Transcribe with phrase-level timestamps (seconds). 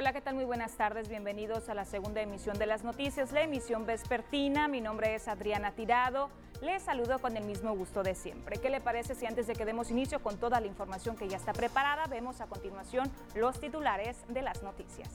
[0.00, 0.34] Hola, ¿qué tal?
[0.34, 1.10] Muy buenas tardes.
[1.10, 4.66] Bienvenidos a la segunda emisión de las noticias, la emisión vespertina.
[4.66, 6.30] Mi nombre es Adriana Tirado.
[6.62, 8.56] Les saludo con el mismo gusto de siempre.
[8.56, 11.36] ¿Qué le parece si antes de que demos inicio con toda la información que ya
[11.36, 15.10] está preparada, vemos a continuación los titulares de las noticias?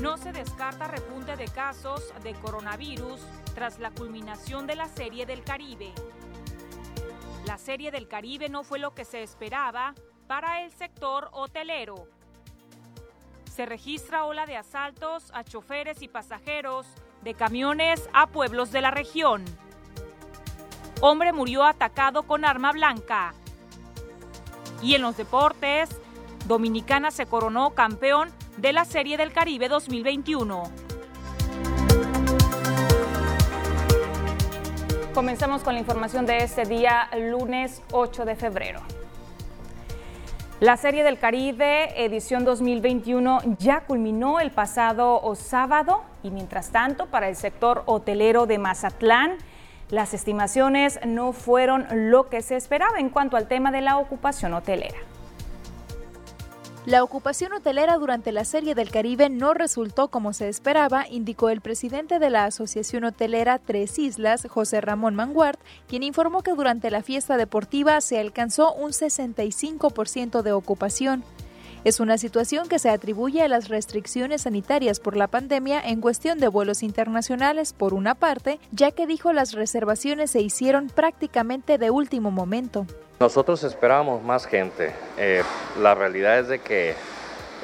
[0.00, 3.20] No se descarta repunte de casos de coronavirus
[3.52, 5.90] tras la culminación de la Serie del Caribe.
[7.46, 9.92] La Serie del Caribe no fue lo que se esperaba
[10.32, 12.06] para el sector hotelero.
[13.54, 16.86] Se registra ola de asaltos a choferes y pasajeros
[17.20, 19.44] de camiones a pueblos de la región.
[21.02, 23.34] Hombre murió atacado con arma blanca.
[24.80, 25.90] Y en los deportes,
[26.46, 30.62] Dominicana se coronó campeón de la Serie del Caribe 2021.
[35.12, 38.80] Comenzamos con la información de este día, lunes 8 de febrero.
[40.62, 47.28] La Serie del Caribe, edición 2021, ya culminó el pasado sábado y mientras tanto, para
[47.28, 49.38] el sector hotelero de Mazatlán,
[49.90, 54.54] las estimaciones no fueron lo que se esperaba en cuanto al tema de la ocupación
[54.54, 54.98] hotelera.
[56.84, 61.60] La ocupación hotelera durante la Serie del Caribe no resultó como se esperaba, indicó el
[61.60, 67.04] presidente de la Asociación Hotelera Tres Islas, José Ramón Manguard, quien informó que durante la
[67.04, 71.22] fiesta deportiva se alcanzó un 65% de ocupación.
[71.84, 76.38] Es una situación que se atribuye a las restricciones sanitarias por la pandemia en cuestión
[76.38, 81.90] de vuelos internacionales, por una parte, ya que dijo las reservaciones se hicieron prácticamente de
[81.90, 82.86] último momento.
[83.18, 84.92] Nosotros esperábamos más gente.
[85.18, 85.42] Eh,
[85.80, 86.94] la realidad es de que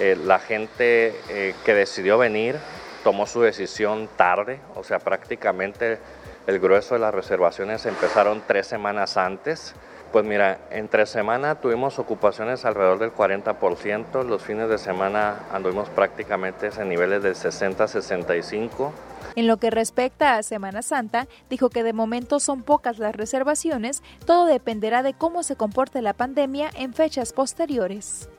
[0.00, 2.56] eh, la gente eh, que decidió venir
[3.04, 6.00] tomó su decisión tarde, o sea, prácticamente
[6.48, 9.74] el grueso de las reservaciones empezaron tres semanas antes.
[10.12, 16.70] Pues mira, entre semana tuvimos ocupaciones alrededor del 40%, los fines de semana anduvimos prácticamente
[16.78, 18.90] en niveles de 60-65%.
[19.36, 24.02] En lo que respecta a Semana Santa, dijo que de momento son pocas las reservaciones,
[24.24, 28.30] todo dependerá de cómo se comporte la pandemia en fechas posteriores.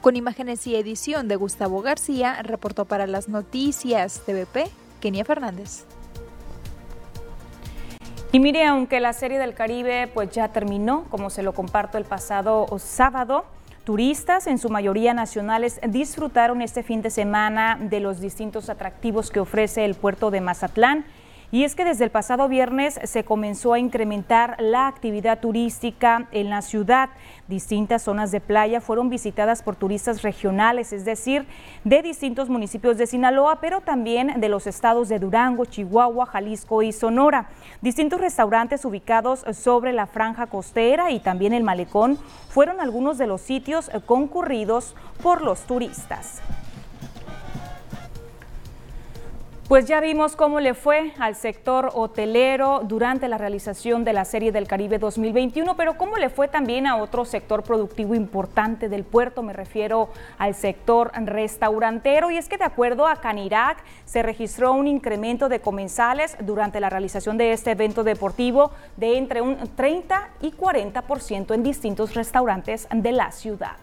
[0.00, 4.70] Con imágenes y edición de Gustavo García, reportó para las noticias TVP,
[5.00, 5.84] Kenia Fernández.
[8.34, 12.06] Y mire, aunque la Serie del Caribe pues ya terminó, como se lo comparto el
[12.06, 13.44] pasado sábado,
[13.84, 19.40] Turistas, en su mayoría nacionales, disfrutaron este fin de semana de los distintos atractivos que
[19.40, 21.04] ofrece el puerto de Mazatlán
[21.52, 26.48] y es que desde el pasado viernes se comenzó a incrementar la actividad turística en
[26.48, 27.10] la ciudad.
[27.46, 31.46] Distintas zonas de playa fueron visitadas por turistas regionales, es decir,
[31.84, 36.90] de distintos municipios de Sinaloa, pero también de los estados de Durango, Chihuahua, Jalisco y
[36.90, 37.50] Sonora.
[37.82, 42.18] Distintos restaurantes ubicados sobre la franja costera y también el malecón
[42.48, 46.40] fueron algunos de los sitios concurridos por los turistas.
[49.72, 54.52] Pues ya vimos cómo le fue al sector hotelero durante la realización de la Serie
[54.52, 59.42] del Caribe 2021, pero cómo le fue también a otro sector productivo importante del puerto,
[59.42, 64.88] me refiero al sector restaurantero, y es que de acuerdo a Canirac se registró un
[64.88, 70.50] incremento de comensales durante la realización de este evento deportivo de entre un 30 y
[70.50, 73.78] 40% en distintos restaurantes de la ciudad.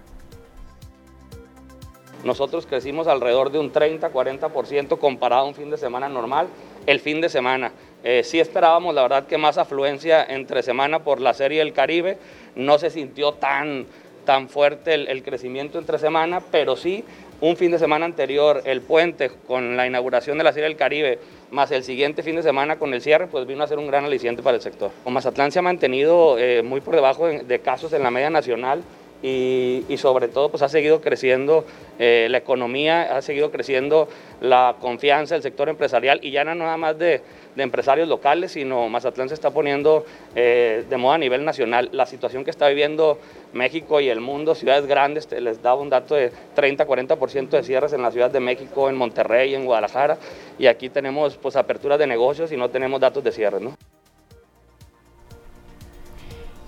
[2.24, 6.48] Nosotros crecimos alrededor de un 30-40% comparado a un fin de semana normal.
[6.86, 7.72] El fin de semana,
[8.04, 12.18] eh, sí esperábamos la verdad que más afluencia entre semana por la Serie del Caribe.
[12.56, 13.86] No se sintió tan,
[14.26, 17.06] tan fuerte el, el crecimiento entre semana, pero sí
[17.42, 21.20] un fin de semana anterior, el puente con la inauguración de la Serie del Caribe,
[21.52, 24.04] más el siguiente fin de semana con el cierre, pues vino a ser un gran
[24.04, 24.92] aliciente para el sector.
[25.06, 28.30] O Mazatlán se ha mantenido eh, muy por debajo de, de casos en la media
[28.30, 28.84] nacional
[29.22, 31.66] y, sobre todo pues ha seguido creciendo
[31.98, 34.08] eh, la economía, ha seguido creciendo
[34.40, 37.22] la confianza del sector empresarial y ya no nada más de,
[37.56, 40.06] de empresarios locales, sino Mazatlán se está poniendo
[40.36, 41.90] eh, de moda a nivel nacional.
[41.92, 43.20] La situación que está viviendo
[43.54, 48.02] México y el mundo, ciudades grandes, les daba un dato de 30-40% de cierres en
[48.02, 50.18] la Ciudad de México, en Monterrey, en Guadalajara,
[50.58, 53.60] y aquí tenemos pues aperturas de negocios y no tenemos datos de cierre.
[53.60, 53.76] ¿no?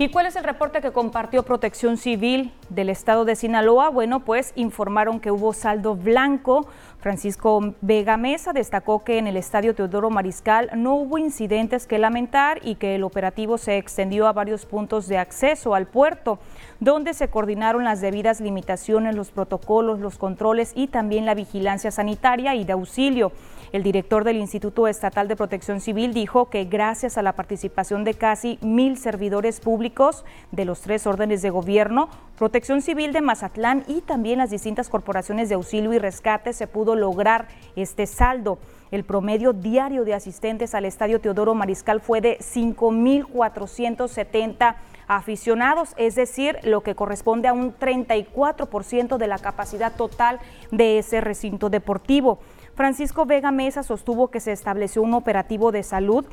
[0.01, 3.89] ¿Y cuál es el reporte que compartió Protección Civil del estado de Sinaloa?
[3.89, 6.65] Bueno, pues informaron que hubo saldo blanco.
[6.98, 12.62] Francisco Vega Mesa destacó que en el estadio Teodoro Mariscal no hubo incidentes que lamentar
[12.63, 16.39] y que el operativo se extendió a varios puntos de acceso al puerto,
[16.80, 22.56] donde se coordinaron las debidas limitaciones, los protocolos, los controles y también la vigilancia sanitaria
[22.56, 23.33] y de auxilio.
[23.71, 28.15] El director del Instituto Estatal de Protección Civil dijo que gracias a la participación de
[28.15, 34.01] casi mil servidores públicos de los tres órdenes de gobierno, Protección Civil de Mazatlán y
[34.01, 37.47] también las distintas corporaciones de auxilio y rescate se pudo lograr
[37.77, 38.59] este saldo.
[38.91, 44.75] El promedio diario de asistentes al Estadio Teodoro Mariscal fue de 5.470
[45.07, 50.41] aficionados, es decir, lo que corresponde a un 34% de la capacidad total
[50.71, 52.39] de ese recinto deportivo.
[52.81, 56.25] Francisco Vega Mesa sostuvo que se estableció un operativo de salud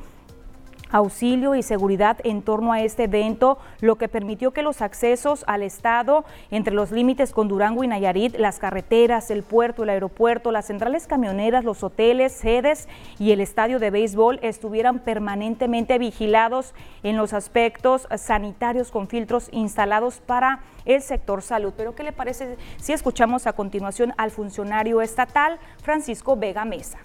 [0.90, 5.62] auxilio y seguridad en torno a este evento, lo que permitió que los accesos al
[5.62, 10.66] estado entre los límites con Durango y Nayarit, las carreteras, el puerto, el aeropuerto, las
[10.66, 12.88] centrales camioneras, los hoteles, sedes
[13.18, 20.20] y el estadio de béisbol estuvieran permanentemente vigilados en los aspectos sanitarios con filtros instalados
[20.20, 21.72] para el sector salud.
[21.76, 26.98] Pero ¿qué le parece si escuchamos a continuación al funcionario estatal Francisco Vega Mesa?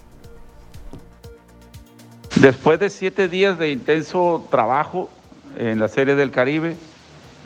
[2.42, 5.10] Después de siete días de intenso trabajo
[5.56, 6.76] en la Serie del Caribe,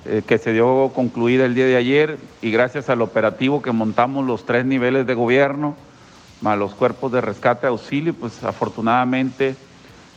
[0.05, 4.25] eh, que se dio concluida el día de ayer, y gracias al operativo que montamos
[4.25, 5.75] los tres niveles de gobierno,
[6.39, 9.55] más los cuerpos de rescate auxilio, pues afortunadamente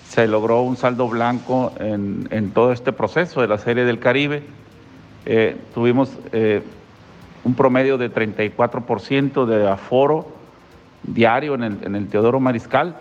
[0.08, 4.44] se logró un saldo blanco en, todo este proceso de la Serie del Caribe.
[5.26, 6.62] Eh, tuvimos eh,
[7.42, 10.28] un promedio de 34% de aforo
[11.02, 12.94] diario en el, en el Teodoro Mariscal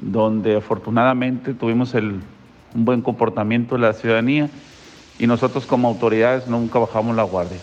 [0.00, 2.22] donde afortunadamente tuvimos un
[2.74, 4.48] buen comportamiento de la ciudadanía
[5.18, 7.58] y nosotros como autoridades nunca bajamos la guardia.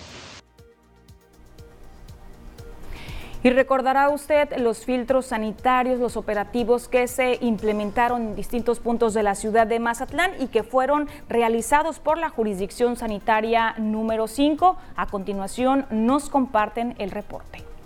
[3.43, 9.23] Y recordará usted los filtros sanitarios, los operativos que se implementaron en distintos puntos de
[9.23, 14.77] la ciudad de Mazatlán y que fueron realizados por la jurisdicción sanitaria número 5.
[14.95, 17.76] A continuación nos comparten el reporte.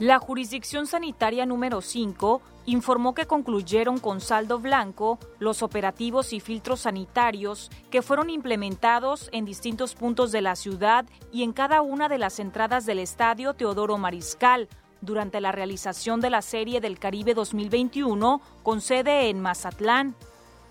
[0.00, 6.80] La jurisdicción sanitaria número 5 informó que concluyeron con saldo blanco los operativos y filtros
[6.80, 11.04] sanitarios que fueron implementados en distintos puntos de la ciudad
[11.34, 14.68] y en cada una de las entradas del estadio Teodoro Mariscal
[15.02, 20.14] durante la realización de la Serie del Caribe 2021 con sede en Mazatlán.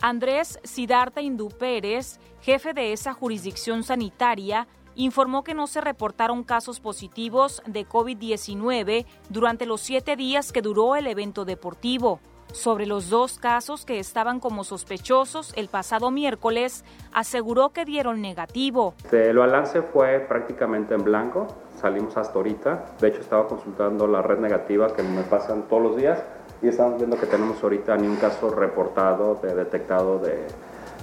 [0.02, 4.66] Andrés Sidarta Hindú Pérez, jefe de esa jurisdicción sanitaria,
[5.00, 10.98] informó que no se reportaron casos positivos de COVID-19 durante los siete días que duró
[10.98, 12.20] el evento deportivo.
[12.52, 18.94] Sobre los dos casos que estaban como sospechosos el pasado miércoles, aseguró que dieron negativo.
[19.10, 21.48] El balance fue prácticamente en blanco,
[21.80, 22.96] salimos hasta ahorita.
[23.00, 26.22] De hecho, estaba consultando la red negativa que me pasan todos los días
[26.62, 30.46] y estamos viendo que tenemos ahorita ni un caso reportado de detectado de,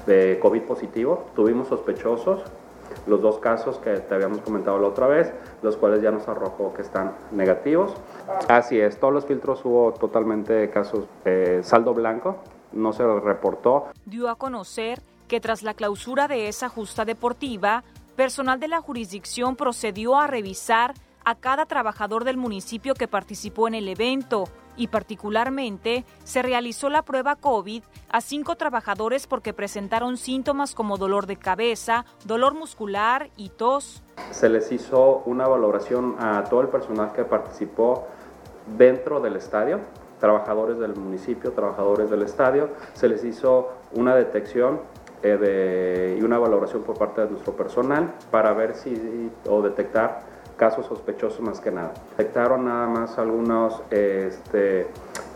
[0.06, 1.26] de COVID positivo.
[1.34, 2.42] Tuvimos sospechosos,
[3.06, 5.32] los dos casos que te habíamos comentado la otra vez,
[5.62, 7.94] los cuales ya nos arrojó que están negativos.
[8.48, 12.36] Así es, todos los filtros hubo totalmente casos eh, saldo blanco,
[12.72, 13.88] no se reportó.
[14.04, 17.82] Dio a conocer que tras la clausura de esa justa deportiva,
[18.16, 20.94] personal de la jurisdicción procedió a revisar
[21.26, 24.44] a cada trabajador del municipio que participó en el evento
[24.76, 31.26] y particularmente se realizó la prueba COVID a cinco trabajadores porque presentaron síntomas como dolor
[31.26, 34.04] de cabeza, dolor muscular y tos.
[34.30, 38.06] Se les hizo una valoración a todo el personal que participó
[38.78, 39.80] dentro del estadio,
[40.20, 44.80] trabajadores del municipio, trabajadores del estadio, se les hizo una detección
[45.24, 50.86] eh, y una valoración por parte de nuestro personal para ver si o detectar casos
[50.86, 51.92] sospechosos más que nada.
[52.16, 54.86] Detectaron nada más algunas este,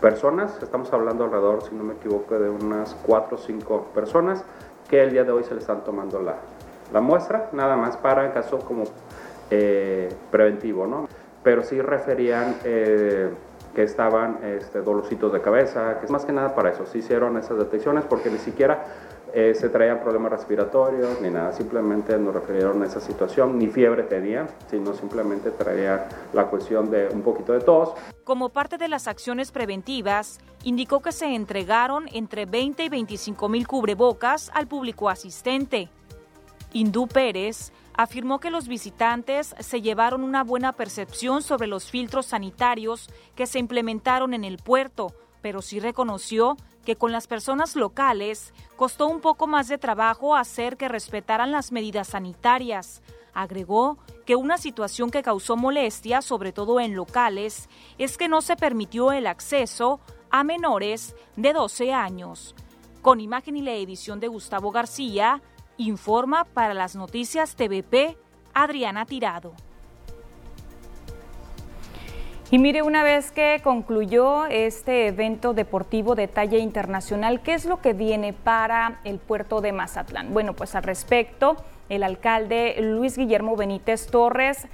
[0.01, 4.43] personas, estamos hablando alrededor, si no me equivoco, de unas 4 o 5 personas
[4.89, 6.35] que el día de hoy se le están tomando la,
[6.91, 8.83] la muestra, nada más para el caso como
[9.49, 11.07] eh, preventivo, ¿no?
[11.43, 13.29] Pero sí referían eh,
[13.75, 17.37] que estaban este, dolorcitos de cabeza, que es más que nada para eso, se hicieron
[17.37, 18.83] esas detecciones porque ni siquiera
[19.33, 24.03] eh, se traían problemas respiratorios ni nada, simplemente nos refirieron a esa situación, ni fiebre
[24.03, 27.93] tenía, sino simplemente traía la cuestión de un poquito de tos.
[28.23, 33.67] Como parte de las acciones preventivas, indicó que se entregaron entre 20 y 25 mil
[33.67, 35.89] cubrebocas al público asistente.
[36.73, 43.09] Hindú Pérez afirmó que los visitantes se llevaron una buena percepción sobre los filtros sanitarios
[43.35, 49.07] que se implementaron en el puerto, pero sí reconoció que con las personas locales costó
[49.07, 53.01] un poco más de trabajo hacer que respetaran las medidas sanitarias.
[53.33, 58.55] Agregó que una situación que causó molestia, sobre todo en locales, es que no se
[58.55, 62.55] permitió el acceso a menores de 12 años.
[63.01, 65.41] Con imagen y la edición de Gustavo García,
[65.77, 68.17] informa para las noticias TVP
[68.53, 69.53] Adriana Tirado.
[72.53, 77.79] Y mire, una vez que concluyó este evento deportivo de talla internacional, ¿qué es lo
[77.79, 80.33] que viene para el puerto de Mazatlán?
[80.33, 81.55] Bueno, pues al respecto,
[81.87, 84.67] el alcalde Luis Guillermo Benítez Torres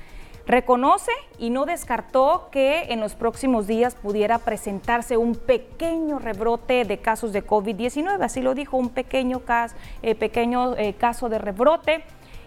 [0.48, 6.98] reconoce y no descartó que en los próximos días pudiera presentarse un pequeño rebrote de
[6.98, 12.04] casos de COVID-19, así lo dijo, un pequeño, caso, eh, pequeño eh, caso de rebrote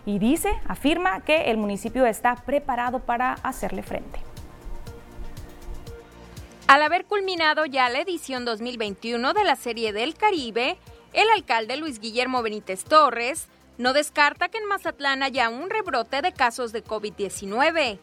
[0.07, 4.30] y dice, afirma que el municipio está preparado para hacerle frente.
[6.71, 10.79] Al haber culminado ya la edición 2021 de la Serie del Caribe,
[11.13, 16.33] el alcalde Luis Guillermo Benítez Torres no descarta que en Mazatlán haya un rebrote de
[16.33, 17.99] casos de COVID-19.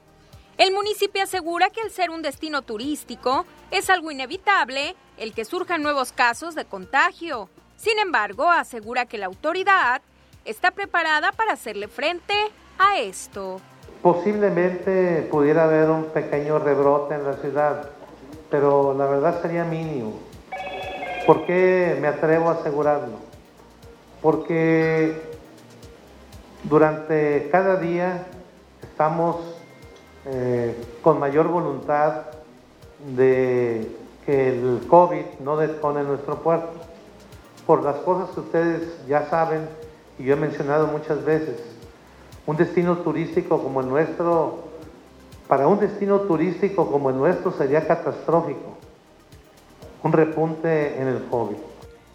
[0.57, 5.81] El municipio asegura que al ser un destino turístico es algo inevitable el que surjan
[5.81, 7.47] nuevos casos de contagio.
[7.77, 10.01] Sin embargo, asegura que la autoridad
[10.43, 12.33] está preparada para hacerle frente
[12.77, 13.61] a esto.
[14.01, 17.96] Posiblemente pudiera haber un pequeño rebrote en la ciudad
[18.49, 20.13] pero la verdad sería mínimo.
[21.25, 23.15] ¿Por qué me atrevo a asegurarlo?
[24.21, 25.21] Porque
[26.63, 28.25] durante cada día
[28.81, 29.37] estamos
[30.25, 32.23] eh, con mayor voluntad
[33.15, 33.91] de
[34.25, 36.71] que el COVID no despone nuestro puerto.
[37.65, 39.67] Por las cosas que ustedes ya saben
[40.19, 41.61] y yo he mencionado muchas veces,
[42.45, 44.66] un destino turístico como el nuestro
[45.47, 48.77] para un destino turístico como el nuestro sería catastrófico
[50.03, 51.57] un repunte en el COVID.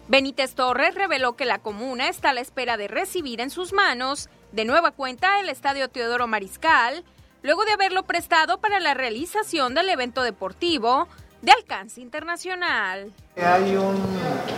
[0.07, 4.29] Benítez Torres reveló que la comuna está a la espera de recibir en sus manos
[4.51, 7.03] de nueva cuenta el Estadio Teodoro Mariscal,
[7.41, 11.07] luego de haberlo prestado para la realización del evento deportivo
[11.41, 13.11] de alcance internacional.
[13.37, 14.01] Hay un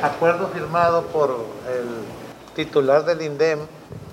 [0.01, 3.59] acuerdo firmado por el titular del INDEM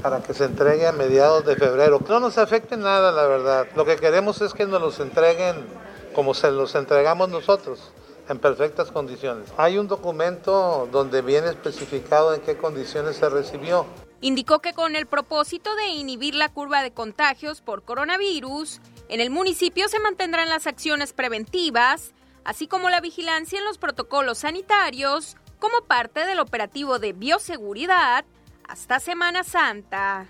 [0.02, 2.00] para que se entregue a mediados de febrero.
[2.08, 3.66] No nos afecte nada, la verdad.
[3.76, 5.64] Lo que queremos es que nos los entreguen
[6.12, 7.92] como se los entregamos nosotros,
[8.28, 9.48] en perfectas condiciones.
[9.56, 13.86] Hay un documento donde viene especificado en qué condiciones se recibió.
[14.20, 19.30] Indicó que con el propósito de inhibir la curva de contagios por coronavirus, en el
[19.30, 22.12] municipio se mantendrán las acciones preventivas,
[22.44, 28.24] así como la vigilancia en los protocolos sanitarios, como parte del operativo de bioseguridad
[28.68, 30.26] hasta Semana Santa.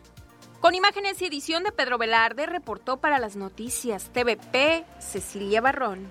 [0.61, 6.09] Con imágenes y edición de Pedro Velarde, reportó para las noticias TVP Cecilia Barrón.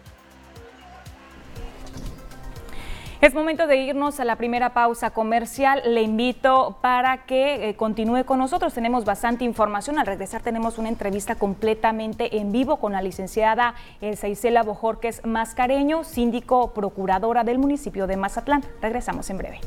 [3.22, 5.84] Es momento de irnos a la primera pausa comercial.
[5.86, 8.74] Le invito para que eh, continúe con nosotros.
[8.74, 10.00] Tenemos bastante información.
[10.00, 16.04] Al regresar tenemos una entrevista completamente en vivo con la licenciada Elsa Isela Bojorques Mascareño,
[16.04, 18.64] síndico procuradora del municipio de Mazatlán.
[18.82, 19.62] Regresamos en breve.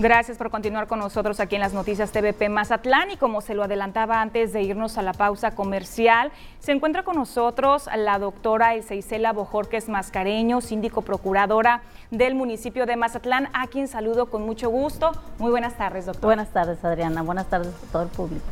[0.00, 3.64] Gracias por continuar con nosotros aquí en las noticias TVP Mazatlán y como se lo
[3.64, 9.32] adelantaba antes de irnos a la pausa comercial, se encuentra con nosotros la doctora Isela
[9.32, 15.10] Bojorques Mascareño, síndico procuradora del municipio de Mazatlán, a quien saludo con mucho gusto.
[15.40, 16.28] Muy buenas tardes, doctora.
[16.28, 17.22] Buenas tardes, Adriana.
[17.22, 18.46] Buenas tardes a todo el público.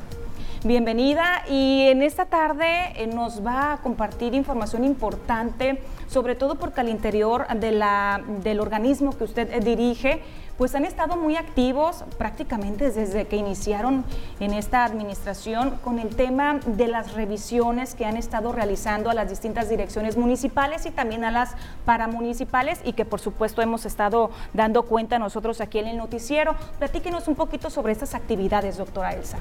[0.64, 6.80] Bienvenida y en esta tarde eh, nos va a compartir información importante, sobre todo porque
[6.80, 10.22] al interior de la, del organismo que usted eh, dirige,
[10.58, 14.04] pues han estado muy activos prácticamente desde que iniciaron
[14.40, 19.28] en esta administración con el tema de las revisiones que han estado realizando a las
[19.28, 24.84] distintas direcciones municipales y también a las paramunicipales y que por supuesto hemos estado dando
[24.84, 26.54] cuenta nosotros aquí en el noticiero.
[26.78, 29.38] Platíquenos un poquito sobre estas actividades, doctora Elsa.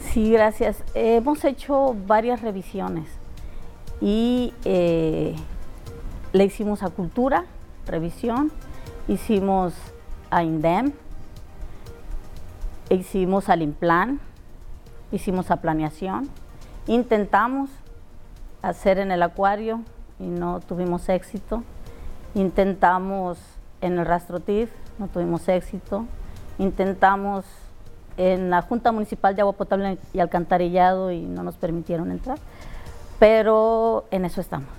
[0.00, 0.82] Sí, gracias.
[0.94, 3.08] Hemos hecho varias revisiones
[4.00, 5.36] y eh,
[6.32, 7.44] le hicimos a Cultura,
[7.86, 8.50] revisión,
[9.06, 9.74] hicimos
[10.32, 10.92] a INDEM,
[12.88, 14.18] hicimos al IMPLAN,
[15.12, 16.30] hicimos a Planeación,
[16.86, 17.68] intentamos
[18.62, 19.82] hacer en el acuario
[20.18, 21.62] y no tuvimos éxito,
[22.34, 23.38] intentamos
[23.82, 26.06] en el RastroTIF, no tuvimos éxito,
[26.58, 27.44] intentamos
[28.16, 32.38] en la Junta Municipal de Agua Potable y Alcantarillado y no nos permitieron entrar,
[33.18, 34.70] pero en eso estamos,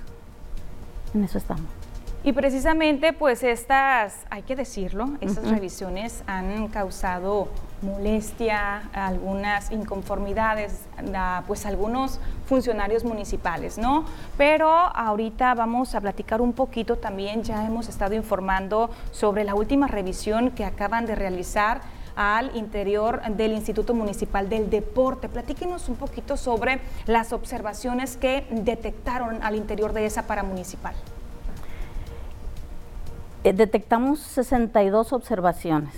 [1.14, 1.83] en eso estamos.
[2.26, 7.50] Y precisamente, pues estas, hay que decirlo, estas revisiones han causado
[7.82, 14.06] molestia, algunas inconformidades, a, pues algunos funcionarios municipales, ¿no?
[14.38, 19.88] Pero ahorita vamos a platicar un poquito también, ya hemos estado informando sobre la última
[19.88, 21.82] revisión que acaban de realizar
[22.16, 25.28] al interior del Instituto Municipal del Deporte.
[25.28, 30.96] Platíquenos un poquito sobre las observaciones que detectaron al interior de esa paramunicipal.
[33.44, 35.94] Eh, detectamos 62 observaciones.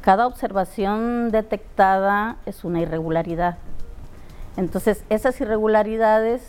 [0.00, 3.58] Cada observación detectada es una irregularidad.
[4.56, 6.42] Entonces, esas irregularidades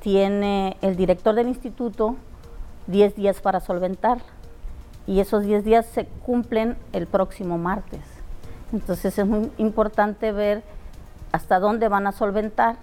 [0.00, 2.16] tiene el director del instituto
[2.86, 4.18] 10 días para solventar
[5.06, 8.00] y esos 10 días se cumplen el próximo martes.
[8.72, 10.62] Entonces es muy importante ver
[11.32, 12.76] hasta dónde van a solventar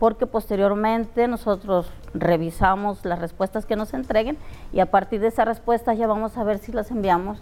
[0.00, 4.38] porque posteriormente nosotros revisamos las respuestas que nos entreguen
[4.72, 7.38] y a partir de esas respuestas ya vamos a ver si las enviamos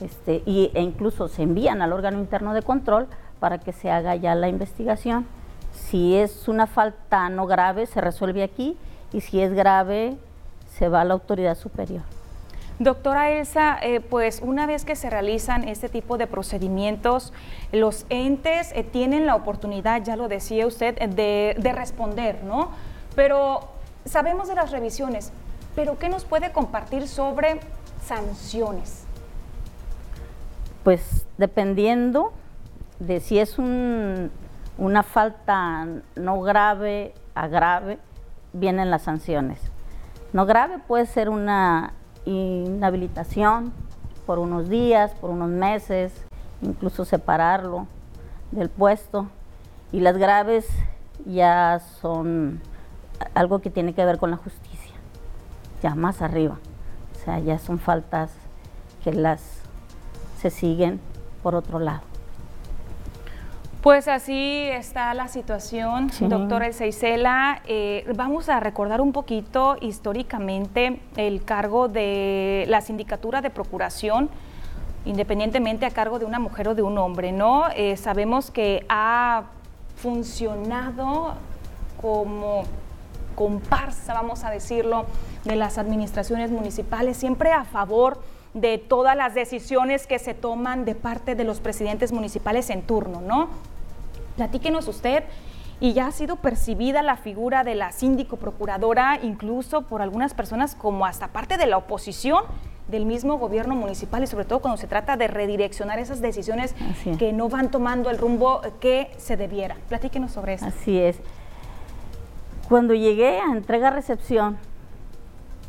[0.00, 3.08] este, y, e incluso se envían al órgano interno de control
[3.40, 5.26] para que se haga ya la investigación.
[5.70, 8.78] Si es una falta no grave, se resuelve aquí
[9.12, 10.16] y si es grave,
[10.70, 12.17] se va a la autoridad superior.
[12.78, 17.32] Doctora Elsa, eh, pues una vez que se realizan este tipo de procedimientos,
[17.72, 22.70] los entes eh, tienen la oportunidad, ya lo decía usted, de, de, responder, ¿no?
[23.16, 23.68] Pero
[24.04, 25.32] sabemos de las revisiones,
[25.74, 27.58] pero ¿qué nos puede compartir sobre
[28.04, 29.04] sanciones?
[30.84, 32.32] Pues dependiendo
[33.00, 34.30] de si es un,
[34.76, 37.98] una falta no grave a grave,
[38.52, 39.60] vienen las sanciones.
[40.32, 41.94] No grave puede ser una
[42.28, 43.72] inhabilitación
[44.26, 46.12] por unos días, por unos meses,
[46.62, 47.86] incluso separarlo
[48.50, 49.28] del puesto.
[49.92, 50.66] Y las graves
[51.24, 52.60] ya son
[53.34, 54.94] algo que tiene que ver con la justicia,
[55.82, 56.58] ya más arriba.
[57.14, 58.30] O sea, ya son faltas
[59.02, 59.42] que las
[60.40, 61.00] se siguen
[61.42, 62.07] por otro lado.
[63.82, 67.62] Pues así está la situación, doctora El Seisela.
[67.64, 74.30] Eh, vamos a recordar un poquito históricamente el cargo de la sindicatura de procuración,
[75.04, 77.66] independientemente a cargo de una mujer o de un hombre, ¿no?
[77.76, 79.44] Eh, sabemos que ha
[79.94, 81.34] funcionado
[82.00, 82.64] como
[83.36, 85.06] comparsa, vamos a decirlo,
[85.44, 88.37] de las administraciones municipales, siempre a favor de
[88.88, 93.48] todas las decisiones que se toman de parte de los presidentes municipales en turno, ¿no?
[94.36, 95.24] Platíquenos usted,
[95.80, 100.74] y ya ha sido percibida la figura de la síndico procuradora incluso por algunas personas
[100.74, 102.44] como hasta parte de la oposición
[102.88, 106.74] del mismo gobierno municipal y sobre todo cuando se trata de redireccionar esas decisiones
[107.18, 109.76] que no van tomando el rumbo que se debiera.
[109.88, 110.66] Platíquenos sobre eso.
[110.66, 111.18] Así es.
[112.68, 114.58] Cuando llegué a entrega-recepción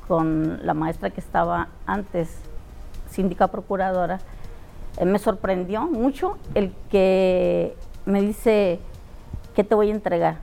[0.07, 2.39] con la maestra que estaba antes
[3.09, 4.19] síndica procuradora,
[4.97, 8.79] eh, me sorprendió mucho el que me dice,
[9.55, 10.37] ¿qué te voy a entregar?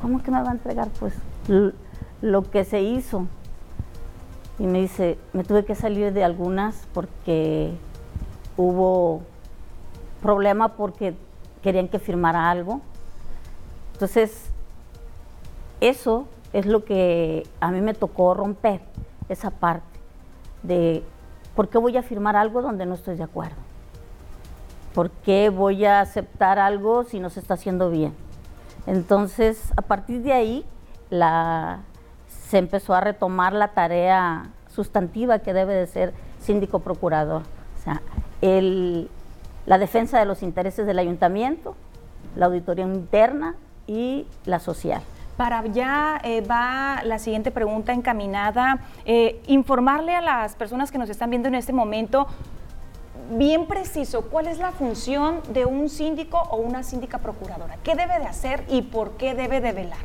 [0.00, 0.88] ¿Cómo que me va a entregar?
[0.98, 1.14] Pues
[2.20, 3.26] lo que se hizo.
[4.58, 7.72] Y me dice, me tuve que salir de algunas porque
[8.56, 9.22] hubo
[10.22, 11.14] problema porque
[11.62, 12.80] querían que firmara algo.
[13.94, 14.50] Entonces,
[15.80, 18.80] eso es lo que a mí me tocó romper,
[19.28, 19.86] esa parte
[20.62, 21.02] de
[21.60, 23.58] ¿Por qué voy a firmar algo donde no estoy de acuerdo?
[24.94, 28.14] ¿Por qué voy a aceptar algo si no se está haciendo bien?
[28.86, 30.64] Entonces, a partir de ahí,
[31.10, 34.44] se empezó a retomar la tarea
[34.74, 37.42] sustantiva que debe de ser síndico procurador.
[38.40, 41.74] La defensa de los intereses del ayuntamiento,
[42.36, 43.54] la auditoría interna
[43.86, 45.02] y la social.
[45.40, 51.08] Para ya eh, va la siguiente pregunta encaminada, eh, informarle a las personas que nos
[51.08, 52.26] están viendo en este momento
[53.30, 58.18] bien preciso cuál es la función de un síndico o una síndica procuradora, qué debe
[58.18, 60.00] de hacer y por qué debe de velar.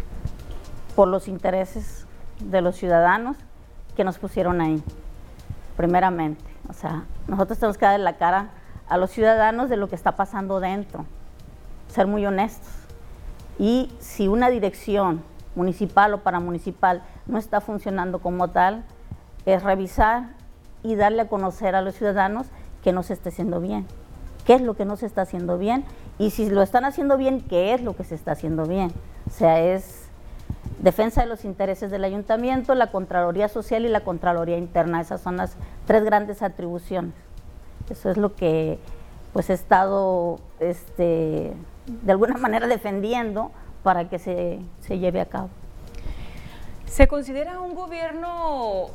[0.95, 2.07] Por los intereses
[2.39, 3.35] de los ciudadanos
[3.97, 4.81] que nos pusieron ahí,
[5.75, 6.45] primeramente.
[6.69, 8.51] O sea, nosotros tenemos que dar la cara
[8.87, 11.03] a los ciudadanos de lo que está pasando dentro,
[11.89, 12.84] ser muy honestos
[13.57, 15.23] y si una dirección
[15.55, 18.83] municipal o paramunicipal no está funcionando como tal,
[19.45, 20.29] es revisar
[20.83, 22.47] y darle a conocer a los ciudadanos
[22.83, 23.85] que no se está haciendo bien,
[24.45, 25.85] qué es lo que no se está haciendo bien
[26.19, 28.91] y si lo están haciendo bien, qué es lo que se está haciendo bien.
[29.27, 30.05] O sea, es
[30.79, 35.01] defensa de los intereses del ayuntamiento, la Contraloría Social y la Contraloría Interna.
[35.01, 37.13] Esas son las tres grandes atribuciones.
[37.89, 38.79] Eso es lo que
[39.33, 41.53] pues he estado este,
[41.85, 43.51] de alguna manera defendiendo
[43.83, 45.49] para que se, se lleve a cabo.
[46.85, 48.87] ¿Se considera un gobierno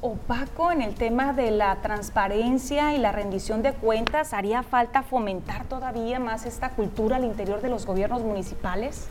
[0.00, 4.34] opaco en el tema de la transparencia y la rendición de cuentas?
[4.34, 9.08] ¿Haría falta fomentar todavía más esta cultura al interior de los gobiernos municipales?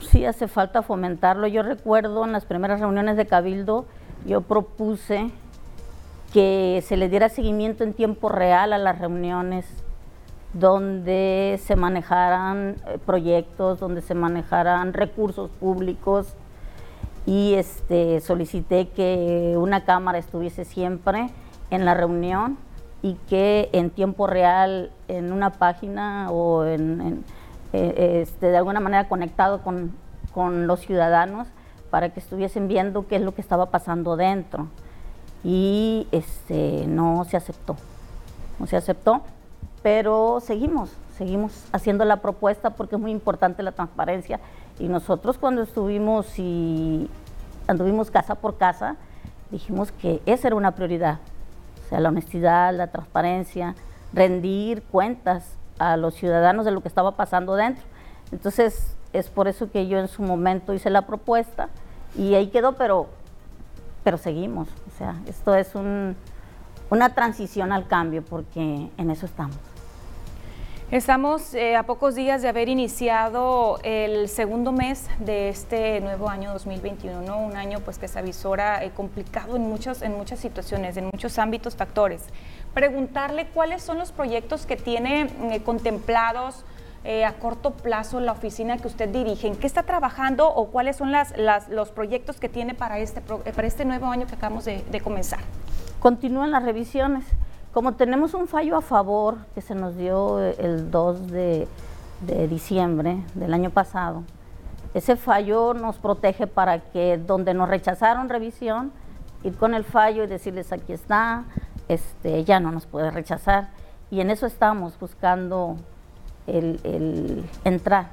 [0.00, 1.46] Sí, hace falta fomentarlo.
[1.46, 3.86] Yo recuerdo en las primeras reuniones de Cabildo,
[4.26, 5.30] yo propuse
[6.32, 9.64] que se le diera seguimiento en tiempo real a las reuniones,
[10.58, 16.34] donde se manejaran eh, proyectos, donde se manejaran recursos públicos.
[17.26, 21.30] Y este, solicité que una cámara estuviese siempre
[21.70, 22.56] en la reunión
[23.02, 27.24] y que en tiempo real en una página o en,
[27.72, 29.92] eh, este, de alguna manera conectado con,
[30.32, 31.48] con los ciudadanos
[31.90, 34.68] para que estuviesen viendo qué es lo que estaba pasando dentro.
[35.44, 37.76] Y este, no se aceptó,
[38.58, 39.22] no se aceptó,
[39.86, 44.40] pero seguimos, seguimos haciendo la propuesta porque es muy importante la transparencia.
[44.80, 47.08] Y nosotros cuando estuvimos y
[47.68, 48.96] anduvimos casa por casa,
[49.52, 51.20] dijimos que esa era una prioridad,
[51.84, 53.76] o sea, la honestidad, la transparencia,
[54.12, 57.84] rendir cuentas a los ciudadanos de lo que estaba pasando dentro.
[58.32, 61.68] Entonces, es por eso que yo en su momento hice la propuesta
[62.18, 63.06] y ahí quedó, pero,
[64.02, 64.66] pero seguimos.
[64.88, 66.16] O sea, esto es un,
[66.90, 69.75] una transición al cambio porque en eso estamos.
[70.92, 76.52] Estamos eh, a pocos días de haber iniciado el segundo mes de este nuevo año
[76.52, 81.06] 2021, un año pues que se avisora eh, complicado en, muchos, en muchas situaciones, en
[81.06, 82.22] muchos ámbitos, factores.
[82.72, 86.64] Preguntarle cuáles son los proyectos que tiene eh, contemplados
[87.24, 91.12] a corto plazo la oficina que usted dirige, en qué está trabajando o cuáles son
[91.12, 91.34] las,
[91.68, 95.38] los proyectos que tiene para este, para este nuevo año que acabamos de, de comenzar.
[96.00, 97.24] Continúan las revisiones
[97.76, 101.68] como tenemos un fallo a favor que se nos dio el 2 de,
[102.48, 104.22] diciembre del año pasado,
[104.94, 108.92] ese fallo nos protege para que donde nos rechazaron revisión,
[109.44, 111.44] ir con el fallo y decirles aquí está,
[111.88, 113.68] este, ya no nos puede rechazar.
[114.10, 115.76] Y en eso estamos buscando
[116.46, 118.06] el entrar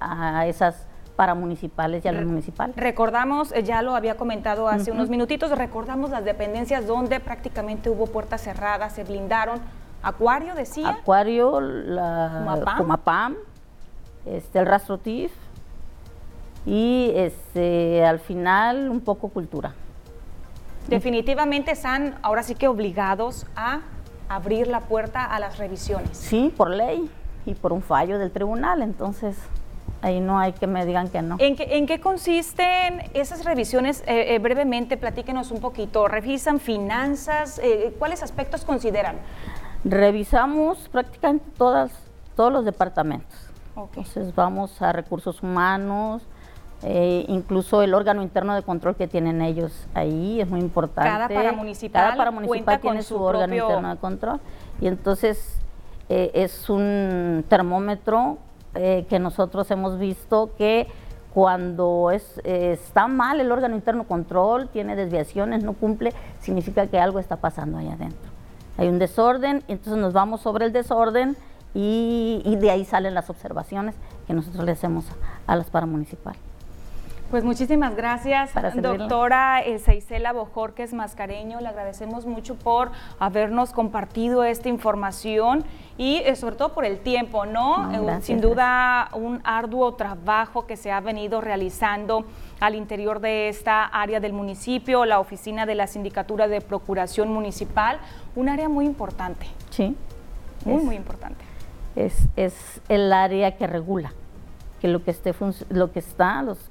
[0.00, 0.86] a esas
[1.16, 2.76] para municipales y a los municipales.
[2.76, 8.06] Recordamos, eh, ya lo había comentado hace unos minutitos, recordamos las dependencias donde prácticamente hubo
[8.06, 9.60] puertas cerradas, se blindaron.
[10.02, 10.88] Acuario decía.
[10.88, 13.36] Acuario, la Comapam,
[14.26, 15.32] este, el Rastrotif
[16.66, 19.72] y este, al final un poco cultura.
[20.88, 23.80] Definitivamente están ahora sí que obligados a
[24.28, 26.16] abrir la puerta a las revisiones.
[26.16, 27.10] Sí, por ley
[27.46, 29.36] y por un fallo del tribunal, entonces
[30.04, 31.36] Ahí no hay que me digan que no.
[31.38, 34.02] ¿En qué, en qué consisten esas revisiones?
[34.06, 36.08] Eh, eh, brevemente, platíquenos un poquito.
[36.08, 37.58] ¿Revisan finanzas?
[37.64, 39.16] Eh, ¿Cuáles aspectos consideran?
[39.82, 41.90] Revisamos prácticamente todas,
[42.36, 43.34] todos los departamentos.
[43.74, 46.22] Entonces vamos a recursos humanos,
[46.82, 51.10] incluso el órgano interno de control que tienen ellos ahí es muy importante.
[51.10, 54.40] Cada paramunicipal, Cada paramunicipal tiene su, órgano interno de control
[54.82, 55.58] y entonces
[56.08, 58.38] es un termómetro
[58.74, 60.88] eh, que nosotros hemos visto que
[61.32, 67.18] cuando es, está mal el órgano interno control, tiene desviaciones, no cumple, significa que algo
[67.18, 68.30] está pasando ahí adentro.
[68.78, 71.36] Hay un desorden, entonces nos vamos sobre el desorden
[71.74, 73.94] y, de ahí salen las observaciones
[74.26, 75.04] que nosotros le hacemos
[75.46, 76.40] a las paramunicipales.
[77.34, 81.60] Pues muchísimas gracias, doctora Seisela Bojorques Mascareño.
[81.60, 85.64] Le agradecemos mucho por habernos compartido esta información
[85.98, 87.90] y eh, sobre todo por el tiempo, ¿no?
[87.90, 92.24] Eh, sin duda un arduo trabajo que se ha venido realizando
[92.60, 97.98] al interior de esta área del municipio, la oficina de la Sindicatura de Procuración Municipal,
[98.36, 99.48] un área muy importante.
[99.70, 99.96] Sí.
[100.64, 101.44] Muy, muy importante.
[101.96, 104.12] Es, es el área que regula
[104.80, 105.34] que lo que esté
[105.70, 106.70] lo que está, los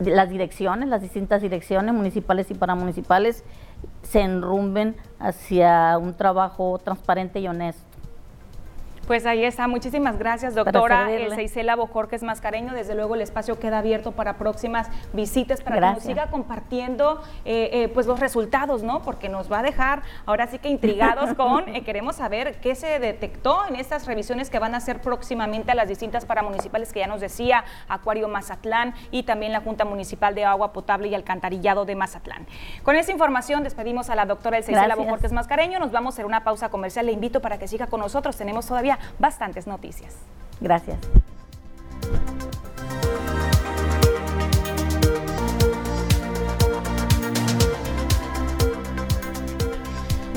[0.00, 3.44] las direcciones, las distintas direcciones municipales y paramunicipales
[4.02, 7.87] se enrumben hacia un trabajo transparente y honesto.
[9.08, 9.66] Pues ahí está.
[9.68, 12.74] Muchísimas gracias, doctora Seisela Bojorques Mascareño.
[12.74, 17.70] Desde luego el espacio queda abierto para próximas visitas, para que nos siga compartiendo eh,
[17.72, 19.00] eh, pues los resultados, ¿no?
[19.00, 22.98] Porque nos va a dejar ahora sí que intrigados con, eh, queremos saber qué se
[22.98, 27.06] detectó en estas revisiones que van a hacer próximamente a las distintas paramunicipales que ya
[27.06, 31.96] nos decía Acuario Mazatlán y también la Junta Municipal de Agua Potable y Alcantarillado de
[31.96, 32.46] Mazatlán.
[32.82, 35.78] Con esta información despedimos a la doctora Seisela Bojorques Mascareño.
[35.78, 37.06] Nos vamos a hacer una pausa comercial.
[37.06, 38.36] Le invito para que siga con nosotros.
[38.36, 40.14] Tenemos todavía bastantes noticias.
[40.60, 40.98] Gracias.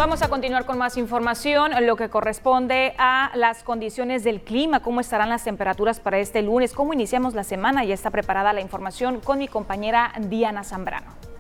[0.02, 5.00] Vamos a continuar con más información, lo que corresponde a las condiciones del clima, cómo
[5.00, 7.84] estarán las temperaturas para este lunes, cómo iniciamos la semana.
[7.84, 11.31] Ya está preparada la información con mi compañera Diana Zambrano.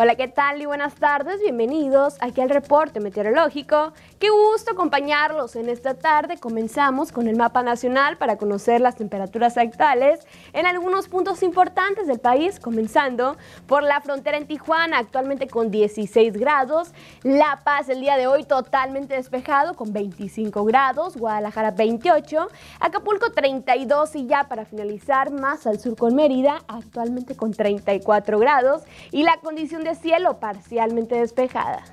[0.00, 1.40] Hola, ¿qué tal y buenas tardes?
[1.40, 5.54] Bienvenidos aquí al reporte meteorológico Qué gusto acompañarlos.
[5.54, 6.38] En esta tarde.
[6.38, 12.18] Comenzamos con el mapa nacional para conocer las temperaturas actuales en algunos puntos importantes del
[12.18, 18.16] país, comenzando por la frontera en Tijuana, actualmente con 16 grados, La Paz el día
[18.16, 22.48] de hoy totalmente despejado con 25 grados, Guadalajara 28,
[22.80, 28.82] Acapulco 32 y ya para finalizar más al sur con Mérida, actualmente con 34 grados.
[29.12, 31.84] Y la condición de cielo parcialmente despejada.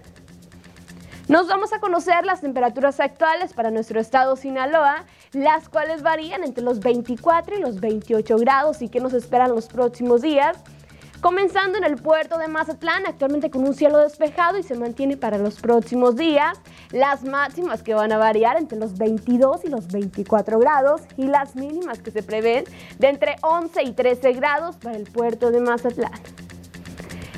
[1.28, 6.64] Nos vamos a conocer las temperaturas actuales para nuestro estado Sinaloa, las cuales varían entre
[6.64, 10.58] los 24 y los 28 grados y que nos esperan los próximos días.
[11.22, 15.40] Comenzando en el puerto de Mazatlán, actualmente con un cielo despejado y se mantiene para
[15.40, 16.60] los próximos días.
[16.92, 21.56] Las máximas que van a variar entre los 22 y los 24 grados y las
[21.56, 22.66] mínimas que se prevén
[23.00, 26.12] de entre 11 y 13 grados para el puerto de Mazatlán.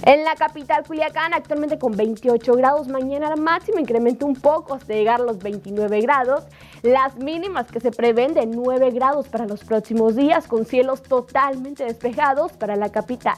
[0.04, 4.94] En la capital Culiacán, actualmente con 28 grados, mañana la máxima incrementa un poco hasta
[4.94, 6.44] llegar a los 29 grados.
[6.84, 11.84] Las mínimas que se prevén de 9 grados para los próximos días, con cielos totalmente
[11.84, 13.38] despejados para la capital.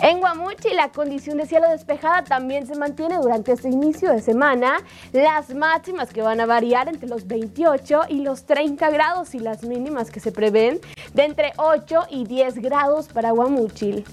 [0.00, 4.78] En Guamuchi la condición de cielo despejada también se mantiene durante este inicio de semana.
[5.12, 9.64] Las máximas que van a variar entre los 28 y los 30 grados y las
[9.64, 10.78] mínimas que se prevén
[11.14, 14.04] de entre 8 y 10 grados para Guamuchil.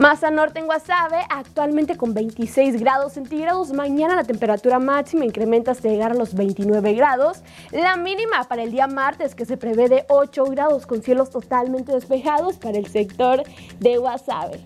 [0.00, 3.74] Más al norte en Guasave, actualmente con 26 grados centígrados.
[3.74, 7.42] Mañana la temperatura máxima incrementa hasta llegar a los 29 grados.
[7.70, 11.92] La mínima para el día martes, que se prevé de 8 grados con cielos totalmente
[11.92, 13.42] despejados para el sector
[13.78, 14.64] de Guasave.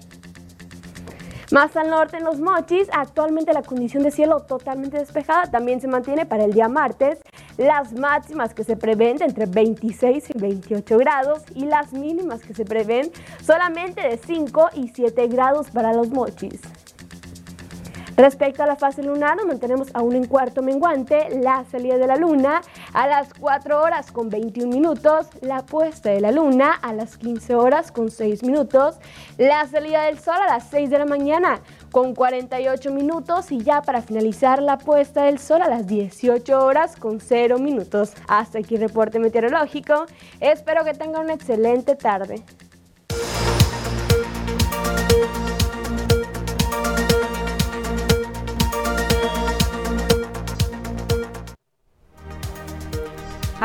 [1.54, 5.86] Más al norte en los Mochis, actualmente la condición de cielo totalmente despejada también se
[5.86, 7.20] mantiene para el día martes.
[7.58, 12.64] Las máximas que se prevén entre 26 y 28 grados y las mínimas que se
[12.64, 16.60] prevén solamente de 5 y 7 grados para los Mochis.
[18.16, 22.14] Respecto a la fase lunar, nos mantenemos aún en cuarto menguante, la salida de la
[22.14, 27.16] luna a las 4 horas con 21 minutos, la puesta de la luna a las
[27.18, 28.98] 15 horas con 6 minutos,
[29.37, 33.83] la salida del sol a las 6 de la mañana con 48 minutos y ya
[33.83, 38.12] para finalizar la puesta del sol a las 18 horas con 0 minutos.
[38.29, 40.07] Hasta aquí reporte meteorológico.
[40.38, 42.44] Espero que tengan una excelente tarde.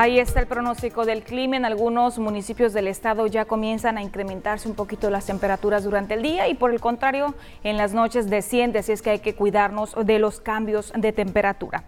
[0.02, 1.58] Ahí está el pronóstico del clima.
[1.58, 6.22] En algunos municipios del estado ya comienzan a incrementarse un poquito las temperaturas durante el
[6.22, 7.36] día y por el contrario,
[7.66, 11.84] en las noches desciende, así es que hay que cuidarnos de los cambios de temperatura.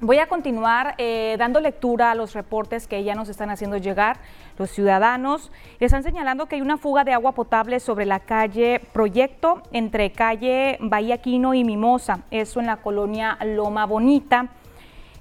[0.00, 4.16] Voy a continuar eh, dando lectura a los reportes que ya nos están haciendo llegar
[4.56, 5.52] los ciudadanos.
[5.78, 10.78] Están señalando que hay una fuga de agua potable sobre la calle Proyecto entre calle
[10.80, 14.48] Bahía Quino y Mimosa, eso en la colonia Loma Bonita.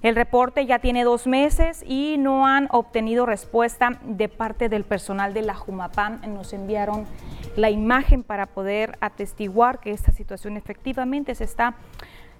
[0.05, 5.33] El reporte ya tiene dos meses y no han obtenido respuesta de parte del personal
[5.33, 6.21] de la Jumapam.
[6.31, 7.07] Nos enviaron
[7.55, 11.73] la imagen para poder atestiguar que esta situación efectivamente se está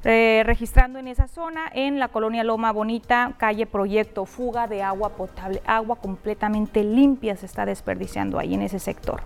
[0.04, 5.16] eh, registrando en esa zona, en la colonia Loma Bonita, calle Proyecto, fuga de agua
[5.16, 9.22] potable, agua completamente limpia se está desperdiciando ahí en ese sector.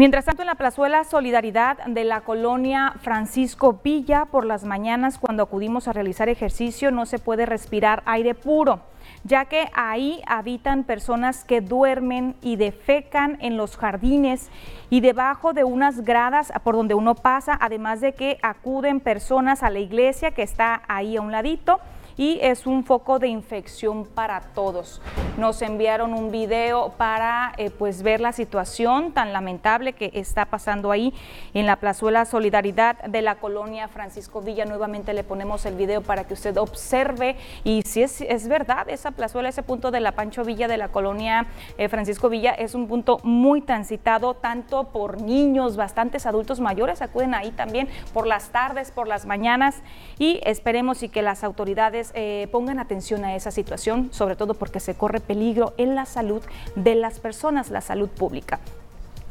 [0.00, 5.42] Mientras tanto, en la plazuela Solidaridad de la colonia Francisco Villa, por las mañanas cuando
[5.42, 8.80] acudimos a realizar ejercicio no se puede respirar aire puro,
[9.24, 14.50] ya que ahí habitan personas que duermen y defecan en los jardines
[14.88, 19.68] y debajo de unas gradas por donde uno pasa, además de que acuden personas a
[19.68, 21.78] la iglesia que está ahí a un ladito
[22.20, 25.00] y es un foco de infección para todos.
[25.38, 30.90] Nos enviaron un video para eh, pues ver la situación tan lamentable que está pasando
[30.90, 31.14] ahí
[31.54, 34.66] en la plazuela Solidaridad de la colonia Francisco Villa.
[34.66, 39.12] Nuevamente le ponemos el video para que usted observe y si es, es verdad, esa
[39.12, 41.46] plazuela, ese punto de la Pancho Villa de la colonia
[41.78, 47.34] eh, Francisco Villa es un punto muy transitado tanto por niños, bastantes adultos mayores acuden
[47.34, 49.82] ahí también por las tardes, por las mañanas
[50.18, 54.80] y esperemos y que las autoridades eh, pongan atención a esa situación, sobre todo porque
[54.80, 56.42] se corre peligro en la salud
[56.76, 58.60] de las personas, la salud pública.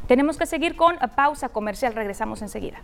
[0.06, 2.78] Tenemos que seguir con pausa comercial, regresamos enseguida.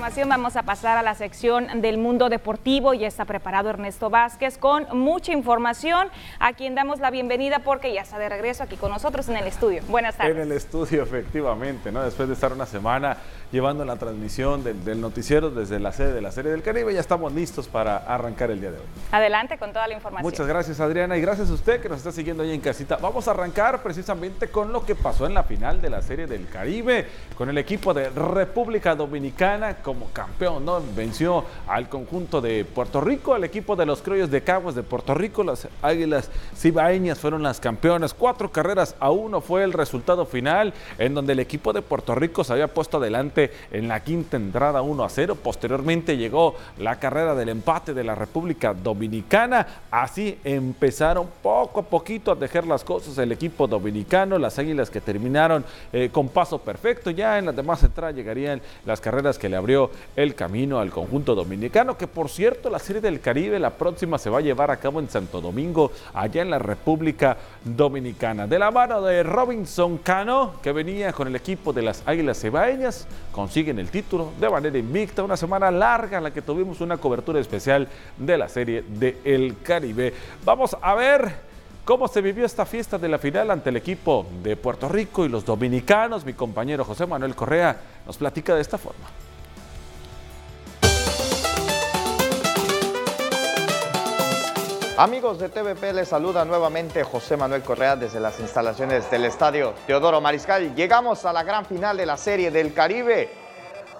[0.00, 2.94] Información vamos a pasar a la sección del mundo deportivo.
[2.94, 6.08] Ya está preparado Ernesto Vázquez con mucha información,
[6.38, 9.46] a quien damos la bienvenida porque ya está de regreso aquí con nosotros en el
[9.46, 9.82] estudio.
[9.88, 10.34] Buenas tardes.
[10.34, 12.02] En el estudio, efectivamente, ¿no?
[12.02, 13.18] Después de estar una semana
[13.52, 17.32] llevando la transmisión del, noticiero desde la sede de la Serie del Caribe, ya estamos
[17.34, 18.84] listos para arrancar el día de hoy.
[19.12, 20.22] Adelante con toda la información.
[20.22, 22.96] Muchas gracias, Adriana, y gracias a usted que nos está siguiendo ahí en casita.
[22.96, 26.48] Vamos a arrancar precisamente con lo que pasó en la final de la Serie del
[26.48, 30.80] Caribe, con el equipo de República Dominicana como campeón, ¿no?
[30.94, 35.14] Venció al conjunto de Puerto Rico, al equipo de los Criollos de Caguas de Puerto
[35.14, 38.14] Rico, las Águilas Cibaeñas fueron las campeonas.
[38.14, 42.44] Cuatro carreras a uno fue el resultado final, en donde el equipo de Puerto Rico
[42.44, 45.34] se había puesto adelante en la quinta entrada 1 a 0.
[45.42, 49.66] Posteriormente llegó la carrera del empate de la República Dominicana.
[49.90, 55.00] Así empezaron poco a poquito a dejar las cosas el equipo dominicano, las Águilas que
[55.00, 57.10] terminaron eh, con paso perfecto.
[57.10, 59.79] Ya en las demás entradas llegarían las carreras que le abrió
[60.16, 64.28] el camino al conjunto dominicano, que por cierto la Serie del Caribe la próxima se
[64.28, 68.46] va a llevar a cabo en Santo Domingo, allá en la República Dominicana.
[68.46, 73.06] De la mano de Robinson Cano, que venía con el equipo de las Águilas Cebaeñas,
[73.32, 75.22] consiguen el título de manera invicta.
[75.22, 77.88] Una semana larga en la que tuvimos una cobertura especial
[78.18, 80.12] de la Serie del Caribe.
[80.44, 81.50] Vamos a ver
[81.84, 85.28] cómo se vivió esta fiesta de la final ante el equipo de Puerto Rico y
[85.28, 86.24] los dominicanos.
[86.24, 89.06] Mi compañero José Manuel Correa nos platica de esta forma.
[95.00, 100.20] Amigos de TVP, les saluda nuevamente José Manuel Correa desde las instalaciones del estadio Teodoro
[100.20, 100.74] Mariscal.
[100.74, 103.30] Llegamos a la gran final de la Serie del Caribe.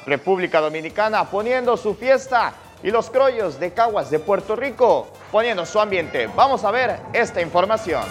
[0.04, 5.80] República Dominicana poniendo su fiesta y los Croyos de Caguas de Puerto Rico poniendo su
[5.80, 6.28] ambiente.
[6.36, 8.04] Vamos a ver esta información.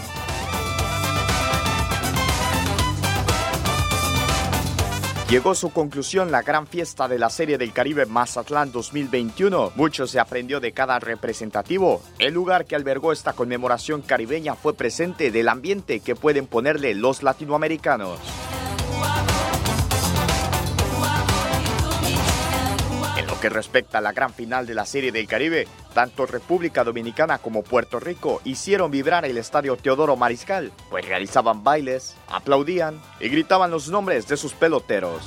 [5.30, 9.74] Llegó a su conclusión la gran fiesta de la Serie del Caribe Mazatlán 2021.
[9.76, 12.02] Mucho se aprendió de cada representativo.
[12.18, 17.22] El lugar que albergó esta conmemoración caribeña fue presente del ambiente que pueden ponerle los
[17.22, 18.18] latinoamericanos.
[23.40, 27.64] Que respecta a la gran final de la Serie del Caribe, tanto República Dominicana como
[27.64, 33.90] Puerto Rico hicieron vibrar el estadio Teodoro Mariscal, pues realizaban bailes, aplaudían y gritaban los
[33.90, 35.24] nombres de sus peloteros.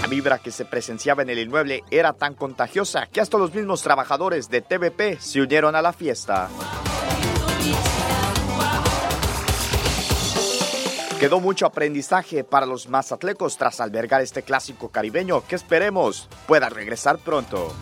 [0.00, 3.82] La vibra que se presenciaba en el inmueble era tan contagiosa que hasta los mismos
[3.82, 6.48] trabajadores de TVP se unieron a la fiesta.
[11.20, 17.18] Quedó mucho aprendizaje para los mazatlecos tras albergar este clásico caribeño que esperemos pueda regresar
[17.18, 17.74] pronto.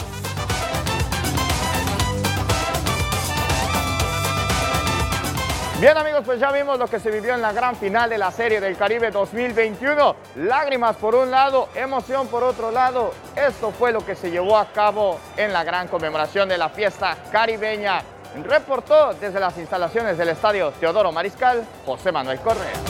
[5.81, 8.33] Bien amigos, pues ya vimos lo que se vivió en la gran final de la
[8.33, 10.17] Serie del Caribe 2021.
[10.39, 13.13] Lágrimas por un lado, emoción por otro lado.
[13.37, 17.17] Esto fue lo que se llevó a cabo en la gran conmemoración de la fiesta
[17.31, 18.03] caribeña.
[18.43, 22.88] Reportó desde las instalaciones del estadio Teodoro Mariscal, José Manuel Correa.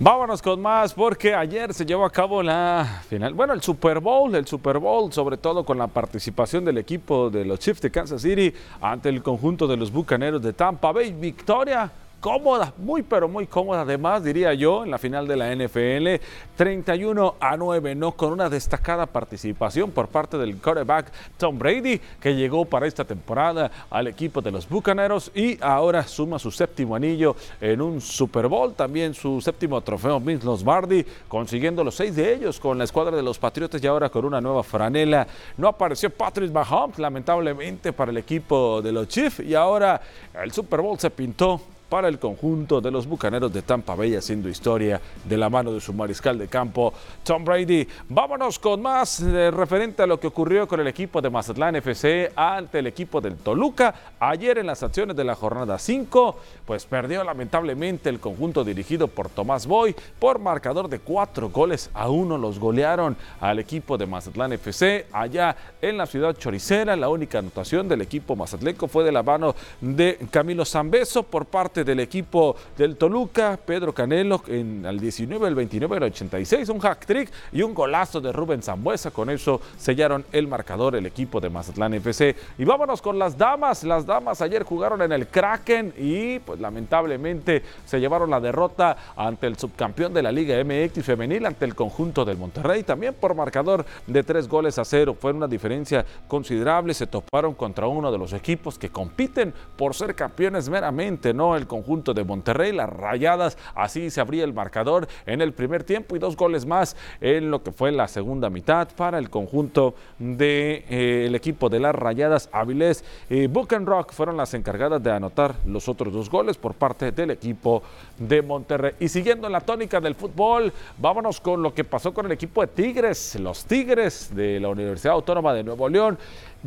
[0.00, 4.34] Vámonos con más porque ayer se llevó a cabo la final, bueno, el Super Bowl,
[4.34, 8.20] el Super Bowl, sobre todo con la participación del equipo de los Chiefs de Kansas
[8.20, 11.12] City ante el conjunto de los Bucaneros de Tampa Bay.
[11.12, 11.88] Victoria
[12.24, 16.24] cómoda, muy pero muy cómoda además, diría yo, en la final de la NFL,
[16.56, 18.12] 31 a 9, ¿no?
[18.12, 23.70] Con una destacada participación por parte del quarterback Tom Brady, que llegó para esta temporada
[23.90, 28.72] al equipo de los Bucaneros y ahora suma su séptimo anillo en un Super Bowl,
[28.72, 33.22] también su séptimo trofeo Vince Lombardi, consiguiendo los seis de ellos con la escuadra de
[33.22, 35.26] los Patriotas y ahora con una nueva franela.
[35.58, 40.00] No apareció Patrick Mahomes, lamentablemente, para el equipo de los Chiefs y ahora
[40.42, 41.60] el Super Bowl se pintó
[41.94, 45.80] para el conjunto de los Bucaneros de Tampa Bay haciendo historia de la mano de
[45.80, 47.86] su mariscal de campo Tom Brady.
[48.08, 52.32] Vámonos con más eh, referente a lo que ocurrió con el equipo de Mazatlán FC
[52.34, 57.22] ante el equipo del Toluca ayer en las acciones de la jornada 5, pues perdió
[57.22, 62.58] lamentablemente el conjunto dirigido por Tomás Boy por marcador de cuatro goles a uno los
[62.58, 66.96] golearon al equipo de Mazatlán FC allá en la ciudad choricera.
[66.96, 71.83] La única anotación del equipo mazatleco fue de la mano de Camilo Zambeso por parte
[71.84, 77.06] del equipo del Toluca, Pedro Canelo en al 19, el 29, el 86, un hack
[77.06, 79.10] trick y un golazo de Rubén Zambuesa.
[79.10, 82.34] Con eso sellaron el marcador el equipo de Mazatlán FC.
[82.58, 83.84] Y vámonos con las damas.
[83.84, 89.46] Las damas ayer jugaron en el Kraken y pues lamentablemente se llevaron la derrota ante
[89.46, 93.84] el subcampeón de la Liga MX femenil, ante el conjunto del Monterrey, también por marcador
[94.06, 95.16] de tres goles a cero.
[95.18, 96.94] Fue una diferencia considerable.
[96.94, 101.56] Se toparon contra uno de los equipos que compiten por ser campeones meramente, ¿no?
[101.56, 106.14] El conjunto de Monterrey, las rayadas, así se abría el marcador en el primer tiempo
[106.14, 110.38] y dos goles más en lo que fue la segunda mitad para el conjunto del
[110.38, 112.48] de, eh, equipo de las rayadas.
[112.52, 117.32] Avilés y Buchenrock fueron las encargadas de anotar los otros dos goles por parte del
[117.32, 117.82] equipo
[118.18, 118.92] de Monterrey.
[119.00, 122.60] Y siguiendo en la tónica del fútbol, vámonos con lo que pasó con el equipo
[122.60, 126.18] de Tigres, los Tigres de la Universidad Autónoma de Nuevo León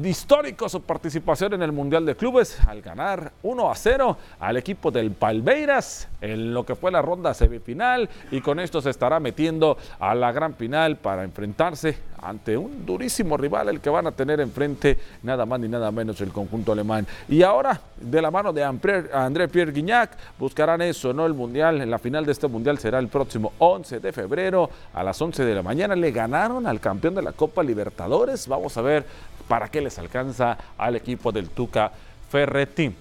[0.05, 4.91] histórico su participación en el Mundial de Clubes al ganar 1 a 0 al equipo
[4.91, 8.09] del Palmeiras en lo que fue la ronda semifinal.
[8.31, 13.37] Y con esto se estará metiendo a la gran final para enfrentarse ante un durísimo
[13.37, 17.05] rival el que van a tener enfrente nada más ni nada menos el conjunto alemán.
[17.29, 21.25] Y ahora de la mano de André Pierre Guignac buscarán eso, ¿no?
[21.25, 25.21] El Mundial, la final de este Mundial será el próximo 11 de febrero a las
[25.21, 25.95] 11 de la mañana.
[25.95, 28.47] Le ganaron al campeón de la Copa Libertadores.
[28.47, 29.05] Vamos a ver
[29.47, 31.91] para qué les alcanza al equipo del Tuca
[32.29, 32.93] Ferretti.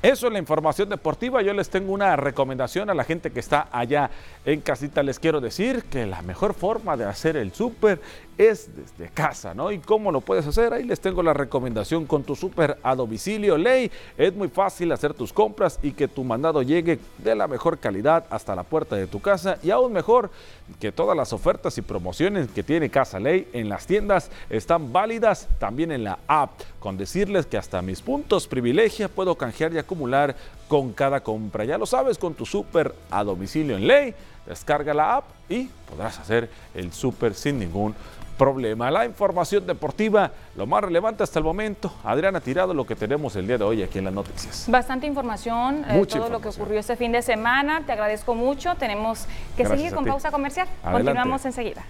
[0.00, 1.42] Eso es la información deportiva.
[1.42, 4.10] Yo les tengo una recomendación a la gente que está allá
[4.44, 5.02] en casita.
[5.02, 8.00] Les quiero decir que la mejor forma de hacer el súper
[8.38, 9.72] es desde casa, ¿no?
[9.72, 10.72] ¿Y cómo lo puedes hacer?
[10.72, 13.58] Ahí les tengo la recomendación con tu súper a domicilio.
[13.58, 17.78] Ley, es muy fácil hacer tus compras y que tu mandado llegue de la mejor
[17.78, 20.30] calidad hasta la puerta de tu casa y aún mejor
[20.78, 25.48] que todas las ofertas y promociones que tiene Casa Ley en las tiendas están válidas
[25.58, 26.52] también en la app.
[26.78, 30.36] Con decirles que hasta mis puntos privilegia puedo canjear y acumular
[30.68, 31.64] con cada compra.
[31.64, 34.14] Ya lo sabes, con tu súper a domicilio en Ley,
[34.46, 37.94] descarga la app y podrás hacer el súper sin ningún
[38.38, 38.90] problema.
[38.90, 41.92] La información deportiva, lo más relevante hasta el momento.
[42.04, 44.64] Adriana Tirado, lo que tenemos el día de hoy aquí en las noticias.
[44.68, 47.82] Bastante información, eh, todo lo que ocurrió este fin de semana.
[47.84, 48.76] Te agradezco mucho.
[48.76, 49.26] Tenemos
[49.56, 50.68] que seguir con pausa comercial.
[50.82, 51.84] Continuamos enseguida.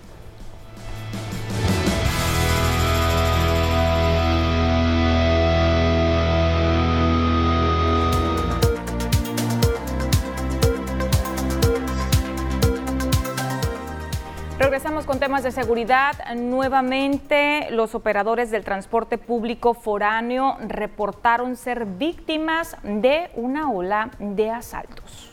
[14.58, 16.34] Regresamos con temas de seguridad.
[16.34, 25.32] Nuevamente, los operadores del transporte público foráneo reportaron ser víctimas de una ola de asaltos.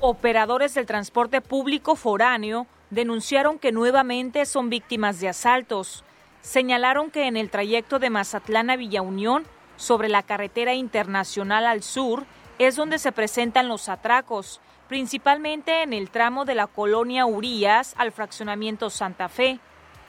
[0.00, 6.04] Operadores del transporte público foráneo denunciaron que nuevamente son víctimas de asaltos.
[6.42, 9.44] Señalaron que en el trayecto de Mazatlán a Villa Unión,
[9.76, 12.26] sobre la carretera internacional al sur,
[12.58, 14.60] es donde se presentan los atracos
[14.90, 19.60] principalmente en el tramo de la colonia Urías al fraccionamiento Santa Fe.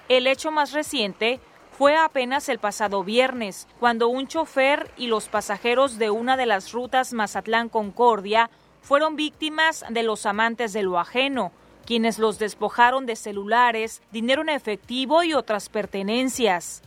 [0.09, 1.39] El hecho más reciente
[1.77, 6.71] fue apenas el pasado viernes, cuando un chofer y los pasajeros de una de las
[6.71, 8.49] rutas Mazatlán-Concordia
[8.81, 11.51] fueron víctimas de los amantes de lo ajeno,
[11.85, 16.81] quienes los despojaron de celulares, dinero en efectivo y otras pertenencias.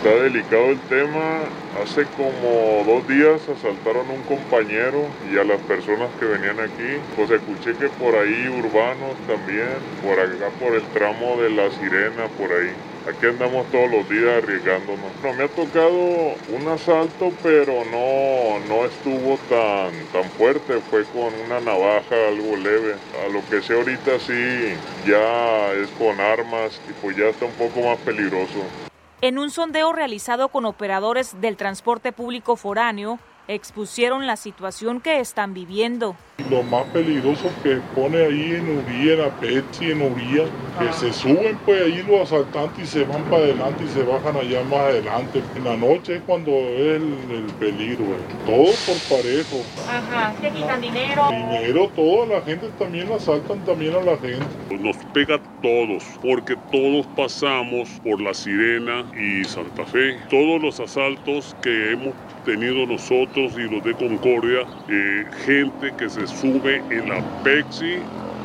[0.00, 1.40] Está delicado el tema.
[1.82, 6.96] Hace como dos días asaltaron un compañero y a las personas que venían aquí.
[7.14, 9.68] Pues escuché que por ahí urbanos también,
[10.02, 12.72] por acá por el tramo de la sirena, por ahí.
[13.10, 15.12] Aquí andamos todos los días arriesgándonos.
[15.22, 20.80] No, me ha tocado un asalto, pero no, no estuvo tan, tan fuerte.
[20.88, 22.94] Fue con una navaja, algo leve.
[23.22, 24.72] A lo que sé ahorita sí,
[25.06, 28.64] ya es con armas y pues ya está un poco más peligroso.
[29.22, 33.18] En un sondeo realizado con operadores del transporte público foráneo,
[33.48, 36.16] expusieron la situación que están viviendo.
[36.48, 40.44] Lo más peligroso que pone ahí en Uría, en Pepsi, en Uría,
[40.78, 44.36] que se suben pues ahí los asaltantes y se van para adelante y se bajan
[44.36, 45.42] allá más adelante.
[45.54, 48.20] En la noche es cuando es el, peligro, eh.
[48.46, 49.62] todo por parejo.
[49.86, 51.28] Ajá, ¿se quitan dinero?
[51.30, 54.46] Dinero, toda la gente también asaltan también a la gente.
[55.12, 60.16] Pega todos, porque todos pasamos por La Sirena y Santa Fe.
[60.28, 66.26] Todos los asaltos que hemos tenido nosotros y los de Concordia, eh, gente que se
[66.26, 67.98] sube en la Pexi,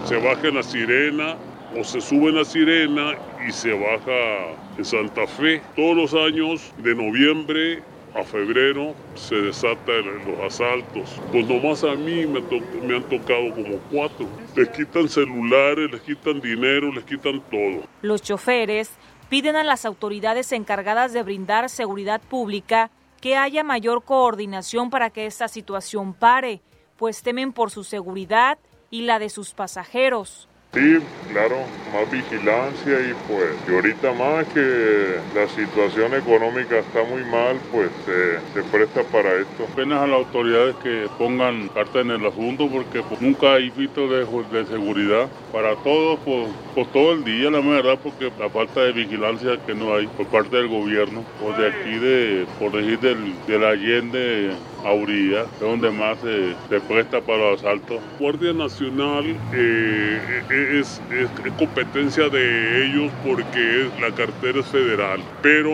[0.05, 1.35] se baja en la Sirena
[1.77, 3.13] o se sube en la Sirena
[3.47, 5.61] y se baja en Santa Fe.
[5.75, 7.83] Todos los años de noviembre
[8.15, 11.21] a febrero se desatan los asaltos.
[11.31, 14.27] Pues nomás a mí me, me, han tocado como cuatro.
[14.55, 17.83] Les quitan celulares, les quitan dinero, les quitan todo.
[18.01, 18.91] Los choferes
[19.29, 22.89] piden a las autoridades encargadas de brindar seguridad pública
[23.19, 26.61] que haya mayor coordinación para que esta situación pare,
[26.97, 28.57] pues temen por su seguridad
[28.91, 30.47] y la de sus pasajeros.
[30.75, 30.97] Sí,
[31.31, 31.55] claro,
[31.93, 37.89] más vigilancia y pues, y ahorita más que la situación económica está muy mal, pues
[38.05, 39.67] se presta para esto.
[39.71, 44.09] Apenas a las autoridades que pongan carta en el asunto porque pues, nunca hay visto
[44.09, 44.25] de,
[44.65, 49.57] seguridad para todos, pues, pues, todo el día, la verdad, porque la falta de vigilancia
[49.65, 53.63] que no hay por parte del gobierno, pues de aquí de, por decir, del, del
[53.63, 54.51] Allende
[54.85, 57.99] Auría, es donde más se, presta para los asaltos.
[58.19, 65.71] Guardia Nacional eh, es, es, competencia de ellos porque la cartera es federal, pero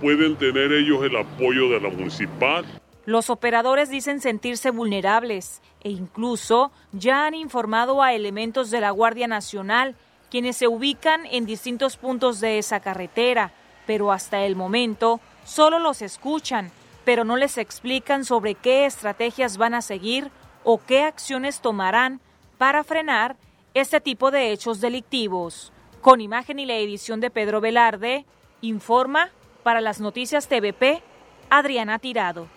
[0.00, 2.64] pueden tener ellos el apoyo de la municipal.
[3.06, 9.26] Los operadores dicen sentirse vulnerables e incluso ya han informado a elementos de la Guardia
[9.26, 9.96] Nacional,
[10.30, 13.52] quienes se ubican en distintos puntos de esa carretera,
[13.84, 16.70] pero hasta el momento solo los escuchan
[17.06, 20.32] pero no les explican sobre qué estrategias van a seguir
[20.64, 22.20] o qué acciones tomarán
[22.58, 23.36] para frenar
[23.74, 25.72] este tipo de hechos delictivos.
[26.00, 28.26] Con imagen y la edición de Pedro Velarde,
[28.60, 29.30] informa
[29.62, 31.00] para las noticias TVP
[31.48, 32.48] Adriana Tirado.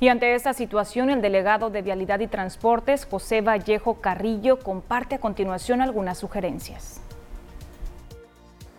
[0.00, 5.20] Y ante esta situación, el delegado de Vialidad y Transportes, José Vallejo Carrillo, comparte a
[5.20, 7.03] continuación algunas sugerencias.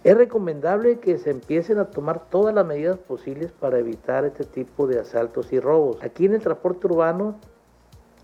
[0.05, 4.85] Es recomendable que se empiecen a tomar todas las medidas posibles para evitar este tipo
[4.85, 5.97] de asaltos y robos.
[6.03, 7.39] Aquí en el transporte urbano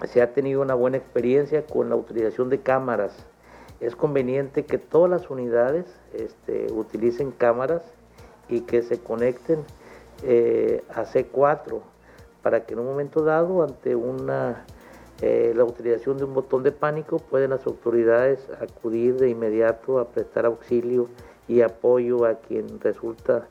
[0.06, 3.26] se ha tenido una buena experiencia con la utilización de cámaras.
[3.80, 7.82] Es conveniente que todas las unidades este, utilicen cámaras
[8.48, 9.62] y que se conecten
[10.22, 11.80] eh, a C4
[12.44, 14.66] para que en un momento dado, ante una
[15.24, 20.10] eh, la utilización de un botón de pánico, pueden las autoridades acudir de inmediato a
[20.10, 21.10] prestar auxilio
[21.52, 23.46] y apoyo a quien resulta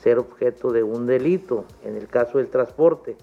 [0.00, 3.14] ser objeto de un delito, en el caso del transporte.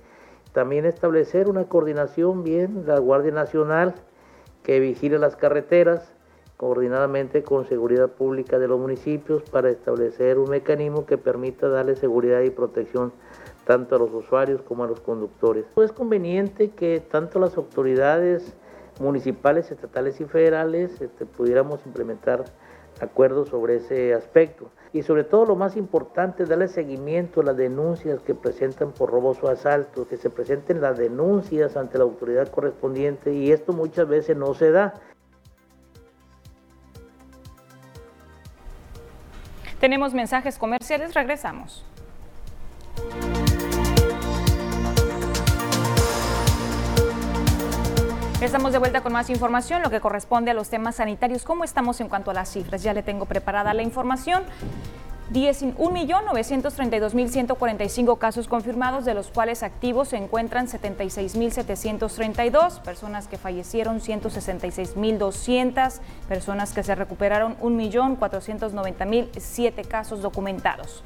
[0.54, 3.96] También establecer una coordinación bien, la Guardia Nacional
[4.62, 6.14] que vigile las carreteras
[6.58, 12.42] coordinadamente con seguridad pública de los municipios para establecer un mecanismo que permita darle seguridad
[12.42, 13.12] y protección
[13.66, 15.66] tanto a los usuarios como a los conductores.
[15.76, 18.54] Es conveniente que tanto las autoridades
[19.00, 22.46] municipales, estatales y federales este, pudiéramos implementar
[23.02, 24.70] acuerdo sobre ese aspecto.
[24.92, 29.42] Y sobre todo lo más importante, darle seguimiento a las denuncias que presentan por robos
[29.44, 34.36] o asaltos, que se presenten las denuncias ante la autoridad correspondiente y esto muchas veces
[34.36, 34.96] no se da.
[39.80, 41.86] Tenemos mensajes comerciales, regresamos.
[48.42, 51.44] Estamos de vuelta con más información, lo que corresponde a los temas sanitarios.
[51.44, 52.82] ¿Cómo estamos en cuanto a las cifras?
[52.82, 54.44] Ya le tengo preparada la información.
[55.32, 66.72] 1.932.145 casos confirmados, de los cuales activos se encuentran 76.732, personas que fallecieron 166.200, personas
[66.72, 71.04] que se recuperaron 1.490.007 casos documentados.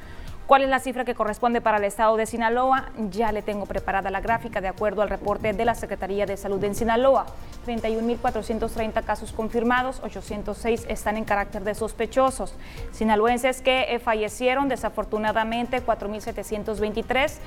[0.48, 2.90] ¿Cuál es la cifra que corresponde para el estado de Sinaloa?
[3.10, 6.62] Ya le tengo preparada la gráfica de acuerdo al reporte de la Secretaría de Salud
[6.66, 7.26] en Sinaloa.
[7.66, 12.56] 31.430 casos confirmados, 806 están en carácter de sospechosos.
[12.92, 17.38] Sinaloenses que fallecieron, desafortunadamente, 4.723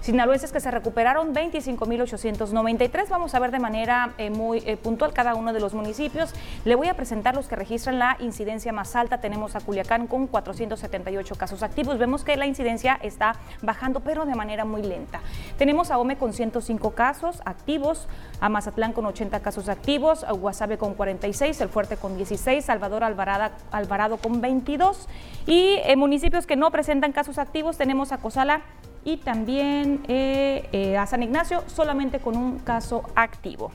[0.00, 3.08] sinaloenses que se recuperaron 25.893.
[3.08, 6.32] Vamos a ver de manera eh, muy eh, puntual cada uno de los municipios.
[6.64, 9.18] Le voy a presentar los que registran la incidencia más alta.
[9.20, 11.98] Tenemos a Culiacán con 478 casos activos.
[11.98, 15.20] Vemos que la incidencia está bajando, pero de manera muy lenta.
[15.58, 18.08] Tenemos a Ome con 105 casos activos,
[18.40, 23.04] a Mazatlán con 80 casos activos, a Guasave con 46, El Fuerte con 16, Salvador
[23.04, 25.08] Alvarado con 22
[25.46, 28.62] y en municipios que no presentan casos activos tenemos a Cozala
[29.04, 33.72] y también eh, eh, a San Ignacio solamente con un caso activo.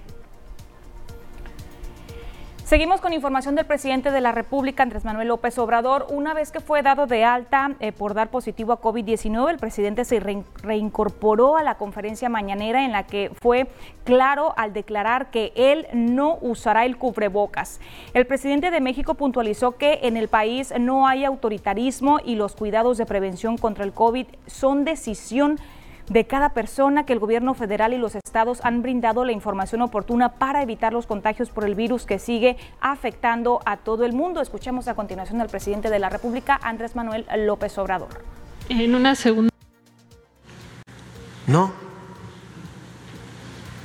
[2.66, 6.08] Seguimos con información del presidente de la República, Andrés Manuel López Obrador.
[6.10, 10.04] Una vez que fue dado de alta eh, por dar positivo a COVID-19, el presidente
[10.04, 13.68] se reincorporó a la conferencia mañanera en la que fue
[14.04, 17.80] claro al declarar que él no usará el cubrebocas.
[18.16, 22.98] El presidente de México puntualizó que en el país no hay autoritarismo y los cuidados
[22.98, 25.75] de prevención contra el COVID son decisión de
[26.28, 30.62] cada persona que el gobierno federal y los estados han brindado la información oportuna para
[30.62, 34.42] evitar los contagios por el virus que sigue afectando a todo el mundo.
[34.42, 38.24] Escuchemos a continuación al presidente de la República, Andrés Manuel López Obrador.
[38.70, 39.52] En una segunda.
[41.48, 41.72] No,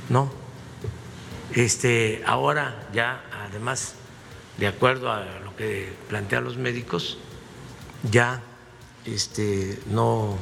[0.09, 0.29] no.
[1.53, 3.95] Este, ahora ya, además,
[4.57, 7.17] de acuerdo a lo que plantean los médicos,
[8.09, 8.41] ya
[9.05, 10.37] este, no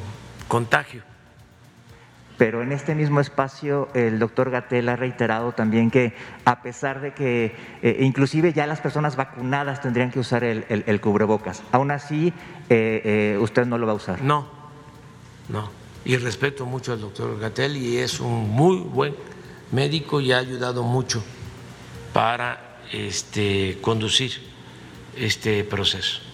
[0.48, 1.04] contagio.
[2.40, 6.14] Pero en este mismo espacio el doctor Gatel ha reiterado también que
[6.46, 11.62] a pesar de que eh, inclusive ya las personas vacunadas tendrían que usar el, cubrebocas,
[11.74, 12.34] aún así
[12.70, 14.22] eh, eh, usted no lo va a usar.
[14.22, 14.48] No,
[15.50, 15.70] no.
[16.06, 19.16] Y respeto mucho al doctor Gatel y es un muy buen
[19.74, 21.22] médico y ha ayudado mucho
[22.14, 24.32] para este, conducir
[25.18, 26.29] este proceso.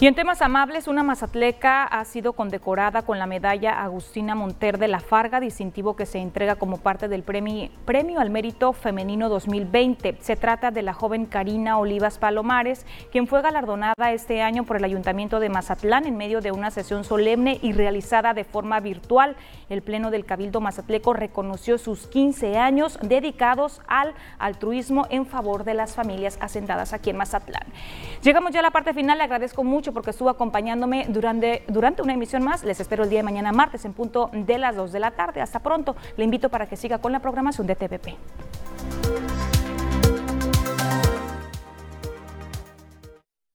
[0.00, 4.88] Y en temas amables, una mazatleca ha sido condecorada con la medalla Agustina Monter de
[4.88, 10.16] la Farga, distintivo que se entrega como parte del premio, premio al Mérito Femenino 2020.
[10.20, 14.84] Se trata de la joven Karina Olivas Palomares, quien fue galardonada este año por el
[14.84, 19.36] Ayuntamiento de Mazatlán en medio de una sesión solemne y realizada de forma virtual.
[19.68, 25.74] El Pleno del Cabildo Mazatleco reconoció sus 15 años dedicados al altruismo en favor de
[25.74, 27.62] las familias asentadas aquí en Mazatlán.
[28.22, 32.14] Llegamos ya a la parte final, le agradezco mucho porque estuvo acompañándome durante, durante una
[32.14, 32.64] emisión más.
[32.64, 35.40] Les espero el día de mañana martes en punto de las 2 de la tarde.
[35.40, 35.96] Hasta pronto.
[36.16, 38.16] Le invito para que siga con la programación de TVP.